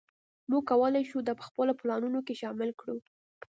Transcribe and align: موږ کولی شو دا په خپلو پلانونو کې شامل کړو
موږ 0.49 0.63
کولی 0.69 1.03
شو 1.09 1.17
دا 1.27 1.33
په 1.39 1.43
خپلو 1.49 1.71
پلانونو 1.79 2.19
کې 2.27 2.39
شامل 2.41 2.69
کړو 2.79 2.97